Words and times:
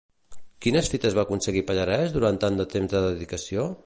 Quines 0.65 0.87
fites 0.93 1.17
va 1.19 1.25
aconseguir 1.29 1.63
Pallarès 1.67 2.15
durant 2.17 2.39
tant 2.45 2.57
de 2.63 2.65
temps 2.73 2.91
de 2.95 3.03
dedicació? 3.05 3.69